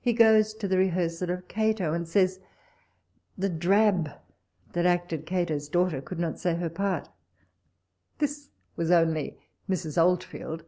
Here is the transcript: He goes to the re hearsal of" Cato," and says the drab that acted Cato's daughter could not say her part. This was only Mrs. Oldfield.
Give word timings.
He 0.00 0.14
goes 0.14 0.54
to 0.54 0.66
the 0.66 0.78
re 0.78 0.88
hearsal 0.88 1.28
of" 1.28 1.46
Cato," 1.48 1.92
and 1.92 2.08
says 2.08 2.40
the 3.36 3.50
drab 3.50 4.08
that 4.72 4.86
acted 4.86 5.26
Cato's 5.26 5.68
daughter 5.68 6.00
could 6.00 6.18
not 6.18 6.38
say 6.38 6.54
her 6.54 6.70
part. 6.70 7.10
This 8.16 8.48
was 8.76 8.90
only 8.90 9.38
Mrs. 9.68 10.02
Oldfield. 10.02 10.64